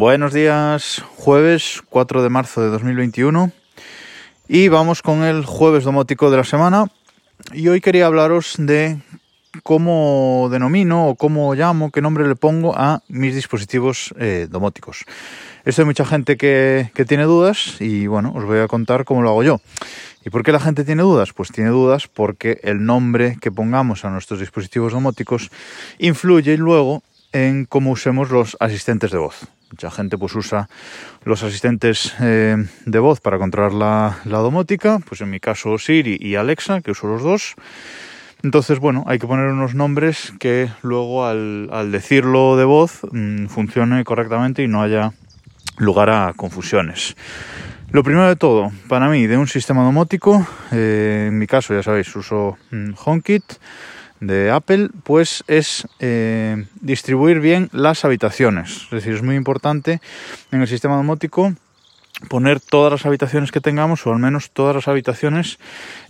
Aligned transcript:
Buenos 0.00 0.32
días, 0.32 1.04
jueves 1.18 1.82
4 1.90 2.22
de 2.22 2.30
marzo 2.30 2.62
de 2.62 2.70
2021 2.70 3.52
y 4.48 4.68
vamos 4.68 5.02
con 5.02 5.24
el 5.24 5.44
jueves 5.44 5.84
domótico 5.84 6.30
de 6.30 6.38
la 6.38 6.44
semana 6.44 6.86
y 7.52 7.68
hoy 7.68 7.82
quería 7.82 8.06
hablaros 8.06 8.54
de 8.56 8.96
cómo 9.62 10.48
denomino 10.50 11.06
o 11.06 11.16
cómo 11.16 11.54
llamo, 11.54 11.90
qué 11.90 12.00
nombre 12.00 12.26
le 12.26 12.34
pongo 12.34 12.74
a 12.78 13.02
mis 13.08 13.34
dispositivos 13.34 14.14
eh, 14.18 14.48
domóticos. 14.50 15.04
Esto 15.66 15.82
hay 15.82 15.86
mucha 15.86 16.06
gente 16.06 16.38
que, 16.38 16.90
que 16.94 17.04
tiene 17.04 17.24
dudas 17.24 17.78
y 17.78 18.06
bueno, 18.06 18.32
os 18.34 18.46
voy 18.46 18.60
a 18.60 18.68
contar 18.68 19.04
cómo 19.04 19.20
lo 19.20 19.28
hago 19.28 19.42
yo. 19.42 19.60
¿Y 20.24 20.30
por 20.30 20.42
qué 20.42 20.52
la 20.52 20.60
gente 20.60 20.82
tiene 20.82 21.02
dudas? 21.02 21.34
Pues 21.34 21.50
tiene 21.50 21.68
dudas 21.68 22.08
porque 22.08 22.58
el 22.62 22.86
nombre 22.86 23.36
que 23.38 23.52
pongamos 23.52 24.06
a 24.06 24.10
nuestros 24.10 24.40
dispositivos 24.40 24.94
domóticos 24.94 25.50
influye 25.98 26.56
luego 26.56 27.02
en 27.32 27.66
cómo 27.66 27.90
usemos 27.90 28.30
los 28.30 28.56
asistentes 28.60 29.10
de 29.10 29.18
voz. 29.18 29.46
Mucha 29.70 29.90
gente 29.90 30.18
pues 30.18 30.34
usa 30.34 30.68
los 31.24 31.42
asistentes 31.44 32.14
eh, 32.20 32.56
de 32.86 32.98
voz 32.98 33.20
para 33.20 33.38
controlar 33.38 33.72
la, 33.72 34.18
la, 34.24 34.38
domótica, 34.38 34.98
pues 35.06 35.20
en 35.20 35.30
mi 35.30 35.38
caso 35.38 35.78
Siri 35.78 36.18
y 36.20 36.34
Alexa, 36.34 36.80
que 36.80 36.90
uso 36.90 37.06
los 37.06 37.22
dos. 37.22 37.54
Entonces, 38.42 38.80
bueno, 38.80 39.04
hay 39.06 39.18
que 39.18 39.28
poner 39.28 39.46
unos 39.46 39.74
nombres 39.74 40.32
que 40.40 40.70
luego 40.82 41.26
al, 41.26 41.68
al 41.72 41.92
decirlo 41.92 42.56
de 42.56 42.64
voz 42.64 43.02
mmm, 43.12 43.46
funcione 43.46 44.02
correctamente 44.02 44.62
y 44.64 44.68
no 44.68 44.82
haya 44.82 45.12
lugar 45.76 46.10
a 46.10 46.32
confusiones. 46.34 47.14
Lo 47.92 48.02
primero 48.02 48.28
de 48.28 48.36
todo, 48.36 48.70
para 48.88 49.08
mí, 49.08 49.26
de 49.26 49.36
un 49.36 49.46
sistema 49.46 49.82
domótico, 49.82 50.46
eh, 50.72 51.26
en 51.28 51.38
mi 51.38 51.46
caso, 51.46 51.74
ya 51.74 51.82
sabéis, 51.82 52.14
uso 52.16 52.56
mmm, 52.70 52.92
HomeKit 53.04 53.44
de 54.20 54.50
Apple, 54.50 54.90
pues 55.02 55.42
es 55.48 55.86
eh, 55.98 56.66
distribuir 56.80 57.40
bien 57.40 57.68
las 57.72 58.04
habitaciones. 58.04 58.84
Es 58.84 58.90
decir, 58.90 59.14
es 59.14 59.22
muy 59.22 59.34
importante 59.34 60.00
en 60.52 60.60
el 60.60 60.68
sistema 60.68 60.96
domótico 60.96 61.54
poner 62.28 62.60
todas 62.60 62.92
las 62.92 63.06
habitaciones 63.06 63.50
que 63.50 63.62
tengamos, 63.62 64.06
o 64.06 64.12
al 64.12 64.18
menos 64.18 64.50
todas 64.50 64.74
las 64.76 64.88
habitaciones 64.88 65.58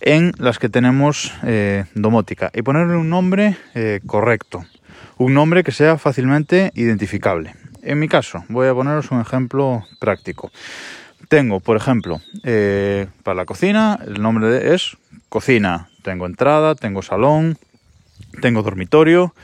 en 0.00 0.32
las 0.38 0.58
que 0.58 0.68
tenemos 0.68 1.32
eh, 1.44 1.84
domótica, 1.94 2.50
y 2.52 2.62
ponerle 2.62 2.96
un 2.96 3.08
nombre 3.08 3.56
eh, 3.74 4.00
correcto, 4.04 4.64
un 5.18 5.34
nombre 5.34 5.62
que 5.62 5.70
sea 5.70 5.98
fácilmente 5.98 6.72
identificable. 6.74 7.54
En 7.82 8.00
mi 8.00 8.08
caso, 8.08 8.44
voy 8.48 8.66
a 8.66 8.74
poneros 8.74 9.12
un 9.12 9.20
ejemplo 9.20 9.86
práctico. 10.00 10.50
Tengo, 11.28 11.60
por 11.60 11.76
ejemplo, 11.76 12.20
para 13.22 13.36
la 13.36 13.44
cocina, 13.44 14.00
el 14.04 14.20
nombre 14.20 14.74
es 14.74 14.96
cocina. 15.28 15.88
Tengo 16.02 16.26
entrada, 16.26 16.74
tengo 16.74 17.02
salón, 17.02 17.56
tengo 18.40 18.62
dormitorio 18.62 19.34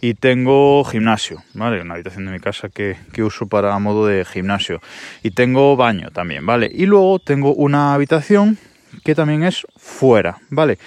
y 0.00 0.14
tengo 0.14 0.84
gimnasio, 0.84 1.42
¿vale? 1.54 1.80
Una 1.80 1.94
habitación 1.94 2.26
de 2.26 2.32
mi 2.32 2.40
casa 2.40 2.68
que, 2.68 2.96
que, 3.12 3.22
uso 3.22 3.46
para 3.46 3.78
modo 3.78 4.06
de 4.06 4.24
gimnasio. 4.24 4.80
Y 5.22 5.30
tengo 5.30 5.76
baño 5.76 6.10
también, 6.10 6.44
¿vale? 6.44 6.70
Y 6.72 6.86
luego 6.86 7.18
tengo 7.18 7.54
una 7.54 7.94
habitación 7.94 8.58
que 9.04 9.14
también 9.14 9.42
es 9.42 9.66
fuera, 9.76 10.38
¿vale? 10.50 10.78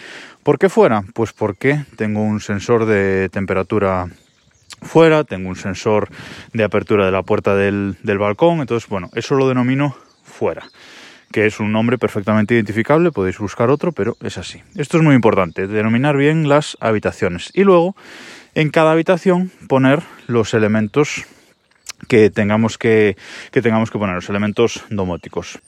¿Por 0.44 0.58
qué 0.58 0.70
fuera? 0.70 1.04
Pues 1.14 1.34
porque 1.34 1.84
tengo 1.96 2.22
un 2.22 2.40
sensor 2.40 2.86
de 2.86 3.30
temperatura 3.30 4.08
fuera, 4.82 5.24
tengo 5.24 5.50
un 5.50 5.56
sensor 5.56 6.10
de 6.54 6.64
apertura 6.64 7.06
de 7.06 7.12
la 7.12 7.24
puerta 7.24 7.56
del, 7.56 7.98
del 8.04 8.18
balcón, 8.18 8.62
entonces, 8.62 8.90
bueno, 8.90 9.10
eso 9.14 9.36
lo 9.36 9.48
denomino 9.48 9.96
fuera 10.24 10.64
que 11.32 11.46
es 11.46 11.60
un 11.60 11.72
nombre 11.72 11.98
perfectamente 11.98 12.56
identificable, 12.56 13.12
podéis 13.12 13.38
buscar 13.38 13.70
otro, 13.70 13.92
pero 13.92 14.18
es 14.22 14.38
así. 14.38 14.62
Esto 14.76 14.98
es 14.98 15.04
muy 15.04 15.16
importante, 15.16 15.68
denominar 15.68 16.18
bien 16.18 16.50
las 16.50 16.78
habitaciones. 16.80 17.52
Y 17.54 17.64
luego, 17.64 17.96
en 18.56 18.70
cada 18.70 18.92
habitación, 18.92 19.52
poner 19.68 20.02
los 20.28 20.54
elementos 20.54 21.26
que 22.08 22.30
tengamos 22.30 22.78
que, 22.78 23.18
que, 23.52 23.62
tengamos 23.62 23.92
que 23.92 24.00
poner, 24.00 24.16
los 24.16 24.30
elementos 24.30 24.84
domóticos. 24.90 25.60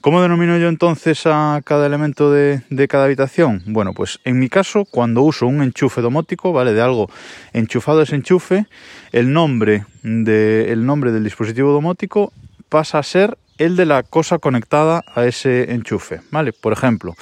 ¿Cómo 0.00 0.22
denomino 0.22 0.56
yo 0.56 0.68
entonces 0.68 1.22
a 1.26 1.60
cada 1.64 1.86
elemento 1.86 2.30
de, 2.30 2.62
de, 2.70 2.86
cada 2.86 3.06
habitación? 3.06 3.62
Bueno, 3.66 3.92
pues 3.92 4.20
en 4.24 4.38
mi 4.38 4.48
caso, 4.48 4.84
cuando 4.84 5.22
uso 5.22 5.48
un 5.48 5.62
enchufe 5.62 6.00
domótico, 6.00 6.52
¿vale? 6.52 6.74
De 6.74 6.80
algo 6.80 7.10
enchufado 7.52 8.00
a 8.00 8.02
ese 8.04 8.14
enchufe, 8.14 8.66
el 9.10 9.32
nombre, 9.32 9.84
de, 10.04 10.70
el 10.70 10.86
nombre 10.86 11.10
del 11.10 11.24
dispositivo 11.24 11.72
domótico 11.72 12.32
pasa 12.68 12.98
a 12.98 13.02
ser 13.02 13.36
el 13.58 13.76
de 13.76 13.86
la 13.86 14.02
cosa 14.02 14.38
conectada 14.38 15.02
a 15.14 15.24
ese 15.24 15.72
enchufe, 15.72 16.20
¿vale? 16.30 16.52
Por 16.52 16.72
ejemplo, 16.72 17.14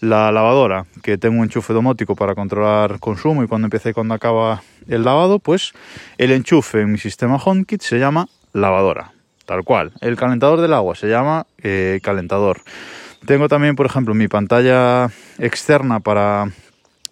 la 0.00 0.30
lavadora, 0.32 0.86
que 1.02 1.18
tengo 1.18 1.38
un 1.38 1.44
enchufe 1.44 1.72
domótico 1.72 2.14
para 2.14 2.34
controlar 2.34 3.00
consumo 3.00 3.42
y 3.42 3.48
cuando 3.48 3.66
empieza 3.66 3.90
y 3.90 3.92
cuando 3.92 4.14
acaba 4.14 4.62
el 4.88 5.04
lavado, 5.04 5.38
pues 5.38 5.72
el 6.18 6.30
enchufe 6.32 6.82
en 6.82 6.92
mi 6.92 6.98
sistema 6.98 7.36
HomeKit 7.36 7.82
se 7.82 7.98
llama 7.98 8.28
lavadora, 8.52 9.12
tal 9.46 9.64
cual. 9.64 9.92
El 10.00 10.16
calentador 10.16 10.60
del 10.60 10.72
agua 10.72 10.94
se 10.94 11.08
llama 11.08 11.46
eh, 11.62 12.00
calentador. 12.02 12.60
Tengo 13.26 13.48
también, 13.48 13.74
por 13.74 13.86
ejemplo, 13.86 14.14
mi 14.14 14.28
pantalla 14.28 15.10
externa 15.38 16.00
para, 16.00 16.50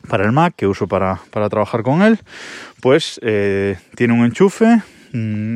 para 0.08 0.24
el 0.24 0.32
Mac, 0.32 0.54
que 0.56 0.66
uso 0.66 0.86
para, 0.86 1.20
para 1.30 1.48
trabajar 1.48 1.82
con 1.82 2.02
él, 2.02 2.20
pues 2.80 3.18
eh, 3.22 3.76
tiene 3.96 4.14
un 4.14 4.24
enchufe 4.24 4.82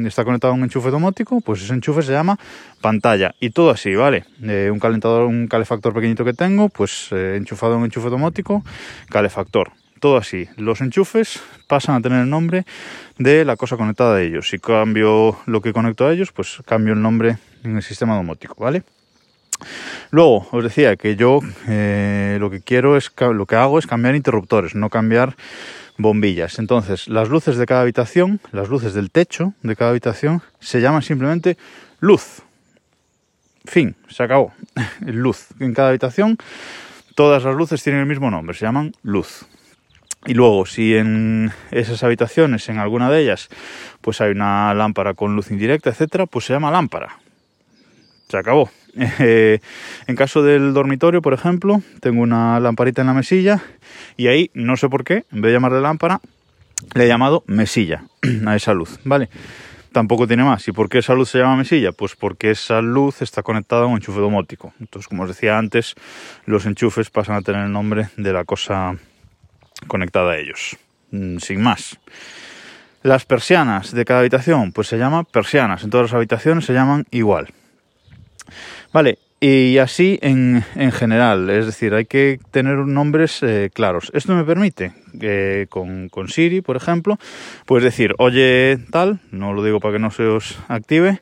está 0.06 0.25
conectado 0.25 0.53
a 0.53 0.56
un 0.56 0.62
enchufe 0.62 0.91
domótico, 0.91 1.41
pues 1.41 1.62
ese 1.62 1.75
enchufe 1.75 2.03
se 2.03 2.12
llama 2.12 2.38
pantalla. 2.81 3.34
Y 3.41 3.50
todo 3.50 3.71
así, 3.71 3.94
¿vale? 3.94 4.25
Eh, 4.43 4.71
un 4.72 4.78
calentador, 4.78 5.25
un 5.25 5.47
calefactor 5.48 5.94
pequeñito 5.94 6.25
que 6.25 6.32
tengo, 6.32 6.69
pues 6.69 7.09
eh, 7.12 7.37
enchufado 7.37 7.75
a 7.75 7.76
un 7.76 7.84
enchufe 7.84 8.09
domótico, 8.09 8.65
calefactor. 9.09 9.72
Todo 10.00 10.16
así. 10.16 10.49
Los 10.56 10.81
enchufes 10.81 11.41
pasan 11.66 11.94
a 11.94 12.00
tener 12.00 12.20
el 12.22 12.31
nombre 12.31 12.65
de 13.19 13.44
la 13.44 13.56
cosa 13.56 13.76
conectada 13.76 14.16
a 14.16 14.22
ellos. 14.22 14.49
Si 14.49 14.59
cambio 14.59 15.38
lo 15.44 15.60
que 15.60 15.75
conecto 15.75 16.06
a 16.06 16.12
ellos, 16.12 16.32
pues 16.32 16.62
cambio 16.65 16.94
el 16.94 17.03
nombre 17.03 17.37
en 17.65 17.76
el 17.76 17.82
sistema 17.82 18.16
domótico, 18.16 18.54
¿vale? 18.59 18.82
Luego, 20.10 20.49
os 20.50 20.65
decía 20.65 20.97
que 20.97 21.16
yo 21.16 21.41
eh, 21.69 22.38
lo 22.41 22.50
que 22.50 22.60
quiero 22.60 22.97
es, 22.97 23.12
lo 23.19 23.47
que 23.47 23.56
hago 23.56 23.78
es 23.78 23.87
cambiar 23.87 24.15
interruptores, 24.15 24.75
no 24.75 24.91
cambiar 24.91 25.37
bombillas. 26.03 26.59
Entonces, 26.59 27.09
las 27.09 27.28
luces 27.28 27.56
de 27.56 27.66
cada 27.66 27.83
habitación, 27.83 28.41
las 28.53 28.69
luces 28.69 28.94
del 28.94 29.11
techo 29.11 29.55
de 29.62 29.77
cada 29.77 29.91
habitación, 29.91 30.43
se 30.59 30.81
llaman 30.81 31.03
simplemente 31.03 31.56
luz. 32.00 32.43
Fin, 33.65 33.97
se 34.09 34.22
acabó. 34.22 34.53
luz. 35.00 35.49
En 35.61 35.75
cada 35.75 35.91
habitación, 35.91 36.38
todas 37.15 37.44
las 37.44 37.55
luces 37.55 37.83
tienen 37.83 38.00
el 38.00 38.06
mismo 38.06 38.31
nombre, 38.31 38.56
se 38.56 38.65
llaman 38.65 38.93
luz. 39.03 39.47
Y 40.27 40.34
luego, 40.34 40.66
si 40.66 40.97
en 40.97 41.50
esas 41.71 42.03
habitaciones, 42.03 42.69
en 42.69 42.78
alguna 42.78 43.11
de 43.11 43.22
ellas, 43.22 43.49
pues 44.00 44.21
hay 44.21 44.32
una 44.32 44.75
lámpara 44.75 45.15
con 45.15 45.34
luz 45.34 45.50
indirecta, 45.50 45.91
etcétera, 45.91 46.27
pues 46.27 46.44
se 46.44 46.53
llama 46.53 46.71
lámpara. 46.71 47.19
Se 48.30 48.38
acabó. 48.38 48.70
Eh, 49.20 49.60
en 50.08 50.16
caso 50.16 50.42
del 50.42 50.74
dormitorio, 50.74 51.22
por 51.22 51.32
ejemplo, 51.32 51.80
tengo 52.00 52.22
una 52.22 52.58
lamparita 52.58 53.02
en 53.02 53.06
la 53.06 53.14
mesilla 53.14 53.62
y 54.16 54.26
ahí, 54.26 54.50
no 54.52 54.76
sé 54.76 54.88
por 54.88 55.04
qué, 55.04 55.24
en 55.30 55.42
vez 55.42 55.50
de 55.50 55.52
llamarle 55.52 55.80
lámpara, 55.80 56.20
le 56.94 57.04
he 57.04 57.06
llamado 57.06 57.44
mesilla 57.46 58.02
a 58.46 58.56
esa 58.56 58.74
luz, 58.74 58.98
¿vale? 59.04 59.28
Tampoco 59.92 60.26
tiene 60.26 60.42
más. 60.44 60.66
¿Y 60.69 60.72
por 60.72 60.88
qué 60.88 60.98
esa 60.98 61.14
luz 61.14 61.30
se 61.30 61.38
llama 61.38 61.56
mesilla? 61.56 61.92
Pues 61.92 62.16
porque 62.16 62.50
esa 62.50 62.80
luz 62.80 63.22
está 63.22 63.42
conectada 63.42 63.82
a 63.82 63.86
un 63.86 63.94
enchufe 63.94 64.20
domótico. 64.20 64.72
Entonces, 64.80 65.08
como 65.08 65.22
os 65.22 65.28
decía 65.28 65.58
antes, 65.58 65.94
los 66.46 66.66
enchufes 66.66 67.10
pasan 67.10 67.36
a 67.36 67.42
tener 67.42 67.64
el 67.64 67.72
nombre 67.72 68.08
de 68.16 68.32
la 68.32 68.44
cosa 68.44 68.96
conectada 69.86 70.32
a 70.32 70.38
ellos. 70.38 70.76
Mm, 71.10 71.38
sin 71.38 71.60
más. 71.62 71.98
Las 73.02 73.24
persianas 73.24 73.92
de 73.92 74.04
cada 74.04 74.20
habitación, 74.20 74.72
pues 74.72 74.88
se 74.88 74.98
llama 74.98 75.24
persianas. 75.24 75.84
En 75.84 75.90
todas 75.90 76.06
las 76.06 76.14
habitaciones 76.14 76.66
se 76.66 76.72
llaman 76.72 77.06
igual. 77.10 77.48
Vale, 78.92 79.18
y 79.40 79.78
así 79.78 80.18
en, 80.22 80.64
en, 80.74 80.92
general, 80.92 81.48
es 81.48 81.66
decir, 81.66 81.94
hay 81.94 82.04
que 82.04 82.38
tener 82.50 82.76
nombres 82.76 83.42
eh, 83.42 83.70
claros. 83.72 84.10
Esto 84.14 84.34
me 84.34 84.44
permite, 84.44 84.92
eh, 85.20 85.66
con, 85.70 86.08
con, 86.10 86.28
Siri, 86.28 86.60
por 86.60 86.76
ejemplo, 86.76 87.18
pues 87.64 87.82
decir, 87.82 88.14
oye 88.18 88.78
tal, 88.90 89.20
no 89.30 89.52
lo 89.52 89.64
digo 89.64 89.80
para 89.80 89.94
que 89.94 89.98
no 89.98 90.10
se 90.10 90.24
os 90.24 90.58
active, 90.68 91.20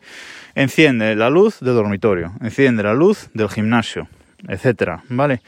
enciende 0.56 1.14
la 1.14 1.30
luz 1.30 1.60
del 1.60 1.74
dormitorio, 1.74 2.32
enciende 2.40 2.82
la 2.82 2.94
luz 2.94 3.30
del 3.34 3.48
gimnasio, 3.48 4.08
etcétera, 4.48 5.04
¿vale? 5.08 5.40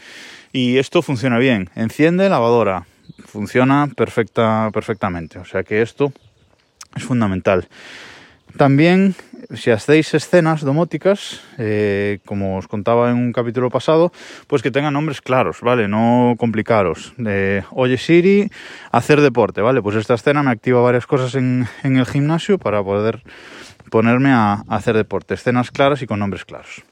Y 0.52 0.78
esto 0.78 1.02
funciona 1.02 1.38
bien. 1.38 1.70
Enciende 1.76 2.28
lavadora, 2.28 2.86
funciona 3.26 3.88
perfecta, 3.96 4.70
perfectamente. 4.72 5.38
O 5.38 5.44
sea 5.44 5.62
que 5.62 5.82
esto 5.82 6.12
es 6.96 7.04
fundamental. 7.04 7.68
También, 8.56 9.14
si 9.54 9.70
hacéis 9.70 10.12
escenas 10.14 10.62
domóticas, 10.62 11.40
eh, 11.58 12.18
como 12.24 12.58
os 12.58 12.68
contaba 12.68 13.10
en 13.10 13.16
un 13.16 13.32
capítulo 13.32 13.70
pasado, 13.70 14.12
pues 14.46 14.62
que 14.62 14.70
tengan 14.70 14.94
nombres 14.94 15.20
claros, 15.20 15.60
¿vale? 15.60 15.88
No 15.88 16.34
complicaros. 16.38 17.14
Oye 17.70 17.98
Siri, 17.98 18.50
hacer 18.92 19.20
deporte, 19.20 19.60
¿vale? 19.60 19.82
Pues 19.82 19.96
esta 19.96 20.14
escena 20.14 20.42
me 20.42 20.50
activa 20.50 20.80
varias 20.80 21.06
cosas 21.06 21.34
en, 21.34 21.66
el 21.82 22.06
gimnasio 22.06 22.58
para 22.58 22.82
poder 22.82 23.22
ponerme 23.90 24.30
a, 24.30 24.62
hacer 24.68 24.96
deporte. 24.96 25.34
Escenas 25.34 25.70
claras 25.70 26.02
y 26.02 26.06
con 26.06 26.18
nombres 26.20 26.44
claros. 26.44 26.82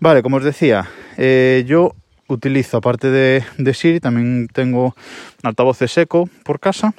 Vale, 0.00 0.22
como 0.22 0.36
os 0.36 0.44
decía, 0.44 0.88
eh, 1.18 1.64
yo 1.66 1.94
utilizo, 2.26 2.78
aparte 2.78 3.10
de, 3.10 3.44
de 3.58 3.74
Siri, 3.74 4.00
también 4.00 4.48
tengo 4.52 4.94
altavoces 5.42 5.96
eco 5.98 6.28
por 6.44 6.60
casa 6.60 6.94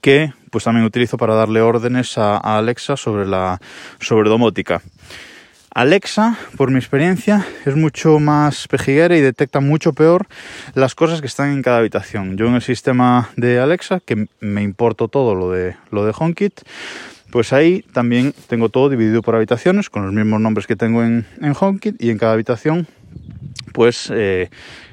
que 0.00 0.32
pues 0.50 0.64
también 0.64 0.84
utilizo 0.84 1.16
para 1.16 1.34
darle 1.34 1.60
órdenes 1.60 2.18
a, 2.18 2.36
Alexa 2.36 2.96
sobre 2.96 3.26
la 3.26 3.60
sobre 4.00 4.28
domótica. 4.28 4.82
Alexa, 5.74 6.38
por 6.58 6.70
mi 6.70 6.78
experiencia, 6.78 7.46
es 7.64 7.76
mucho 7.76 8.18
más 8.18 8.68
pejiguera 8.68 9.16
y 9.16 9.22
detecta 9.22 9.60
mucho 9.60 9.94
peor 9.94 10.26
las 10.74 10.94
cosas 10.94 11.22
que 11.22 11.26
están 11.26 11.50
en 11.50 11.62
cada 11.62 11.78
habitación. 11.78 12.36
Yo 12.36 12.46
en 12.46 12.56
el 12.56 12.62
sistema 12.62 13.30
de 13.36 13.58
Alexa, 13.58 14.00
que 14.04 14.26
me 14.40 14.62
importo 14.62 15.08
todo 15.08 15.34
lo 15.34 15.50
de, 15.50 15.76
lo 15.90 16.04
de 16.04 16.12
HomeKit, 16.14 16.60
pues 17.30 17.54
ahí 17.54 17.82
también 17.94 18.34
tengo 18.48 18.68
todo 18.68 18.90
dividido 18.90 19.22
por 19.22 19.34
habitaciones, 19.34 19.88
con 19.88 20.04
los 20.04 20.12
mismos 20.12 20.42
nombres 20.42 20.66
que 20.66 20.76
tengo 20.76 21.02
en, 21.02 21.24
en 21.40 21.54
HomeKit, 21.58 22.02
y 22.02 22.10
en 22.10 22.18
cada 22.18 22.34
habitación, 22.34 22.86
pues 23.72 24.12
eh, 24.14 24.50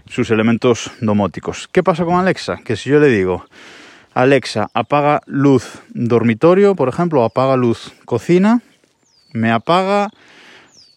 sus 0.07 0.31
elementos 0.31 0.92
domóticos. 1.02 1.68
¿Qué 1.69 1.84
pasa 1.84 2.06
con 2.06 2.16
Alexa? 2.16 2.62
Que 2.63 2.78
si 2.78 2.90
yo 2.90 3.02
le 3.02 3.10
digo, 3.10 3.45
Alexa, 4.21 4.69
apaga 4.74 5.21
luz 5.27 5.80
dormitorio, 5.94 6.75
por 6.75 6.89
ejemplo, 6.89 7.24
apaga 7.24 7.56
luz 7.56 7.94
cocina, 8.04 8.62
me 9.31 9.50
apaga 9.50 10.10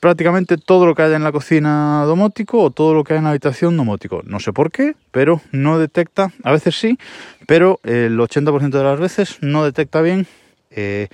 prácticamente 0.01 0.57
todo 0.57 0.87
lo 0.87 0.97
que 0.97 1.03
haya 1.03 1.15
en 1.15 1.23
la 1.23 1.31
cocina 1.31 2.03
domótico 2.05 2.61
o 2.61 2.73
todo 2.73 2.95
lo 2.95 3.05
que 3.05 3.13
hay 3.13 3.19
en 3.19 3.25
la 3.25 3.31
habitación 3.31 3.77
domótico. 3.77 4.23
No 4.25 4.41
sé 4.41 4.53
por 4.53 4.73
qué, 4.73 4.97
pero 5.13 5.41
no 5.53 5.79
detecta, 5.79 6.33
a 6.43 6.51
veces 6.51 6.75
sí, 6.75 6.99
pero 7.47 7.79
el 7.85 8.19
80% 8.19 8.71
de 8.71 8.83
las 8.83 8.99
veces 8.99 9.39
no 9.41 9.65
detecta 9.65 10.01
bien 10.01 10.27
eh, 10.73 11.07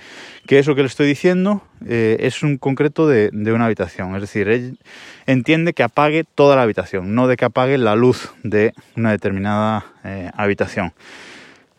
que 0.47 0.57
eso 0.57 0.73
que 0.73 0.81
le 0.81 0.87
estoy 0.87 1.05
diciendo 1.05 1.61
eh, 1.85 2.17
es 2.21 2.41
un 2.41 2.57
concreto 2.57 3.07
de, 3.07 3.29
una 3.53 3.65
habitación. 3.65 4.15
Es 4.15 4.21
decir, 4.21 4.79
entiende 5.27 5.73
que 5.73 5.83
apague 5.83 6.23
toda 6.23 6.55
la 6.55 6.63
habitación, 6.63 7.13
no 7.13 7.27
de 7.27 7.37
que 7.37 7.45
apague 7.45 7.77
la 7.77 7.95
luz 7.95 8.31
de 8.41 8.73
una 8.95 9.11
determinada 9.11 9.85
eh, 10.03 10.31
habitación. 10.35 10.91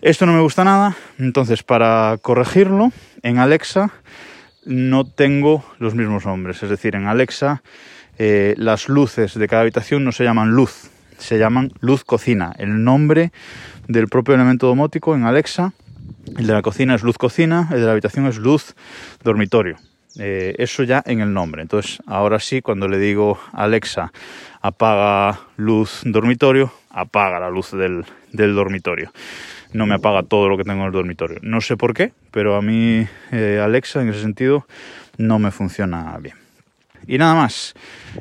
Esto 0.02 0.24
no 0.24 0.32
me 0.32 0.40
gusta 0.40 0.64
nada, 0.64 0.96
entonces 1.18 1.62
para 1.62 2.16
corregirlo, 2.22 2.90
en 3.22 3.36
Alexa 3.36 3.92
no 4.64 5.04
tengo 5.04 5.62
los 5.78 5.94
mismos 5.94 6.24
nombres. 6.24 6.62
Es 6.62 6.70
decir, 6.70 6.96
en 6.96 7.06
Alexa 7.06 7.62
eh, 8.18 8.54
las 8.56 8.88
luces 8.88 9.34
de 9.34 9.46
cada 9.46 9.60
habitación 9.60 10.02
no 10.02 10.12
se 10.12 10.24
llaman 10.24 10.52
luz, 10.52 10.90
se 11.18 11.38
llaman 11.38 11.70
luz 11.80 12.04
cocina. 12.04 12.54
El 12.56 12.82
nombre 12.82 13.30
del 13.88 14.08
propio 14.08 14.34
elemento 14.34 14.68
domótico 14.68 15.14
en 15.14 15.24
Alexa, 15.24 15.74
el 16.34 16.46
de 16.46 16.52
la 16.54 16.62
cocina 16.62 16.94
es 16.94 17.02
luz 17.02 17.18
cocina, 17.18 17.68
el 17.70 17.80
de 17.80 17.84
la 17.84 17.92
habitación 17.92 18.26
es 18.26 18.38
luz 18.38 18.74
dormitorio. 19.22 19.76
Eh, 20.18 20.54
eso 20.56 20.82
ya 20.82 21.02
en 21.04 21.20
el 21.20 21.34
nombre. 21.34 21.60
Entonces, 21.60 21.98
ahora 22.06 22.40
sí, 22.40 22.62
cuando 22.62 22.88
le 22.88 22.98
digo 22.98 23.38
Alexa, 23.52 24.14
apaga 24.62 25.40
luz 25.58 26.00
dormitorio, 26.04 26.72
apaga 26.88 27.38
la 27.38 27.50
luz 27.50 27.72
del, 27.72 28.06
del 28.32 28.54
dormitorio 28.54 29.12
no 29.72 29.86
me 29.86 29.94
apaga 29.94 30.22
todo 30.22 30.48
lo 30.48 30.56
que 30.56 30.64
tengo 30.64 30.80
en 30.80 30.86
el 30.86 30.92
dormitorio. 30.92 31.38
No 31.42 31.60
sé 31.60 31.76
por 31.76 31.94
qué, 31.94 32.12
pero 32.30 32.56
a 32.56 32.62
mí 32.62 33.06
eh, 33.32 33.60
Alexa 33.62 34.02
en 34.02 34.08
ese 34.08 34.20
sentido 34.20 34.66
no 35.18 35.38
me 35.38 35.50
funciona 35.50 36.16
bien. 36.18 36.36
Y 37.06 37.18
nada 37.18 37.34
más. 37.34 37.74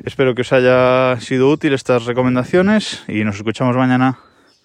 Espero 0.04 0.34
que 0.34 0.42
os 0.42 0.52
haya 0.52 1.18
sido 1.20 1.50
útil 1.50 1.74
estas 1.74 2.06
recomendaciones 2.06 3.04
y 3.08 3.24
nos 3.24 3.36
escuchamos 3.36 3.76
mañana. 3.76 4.18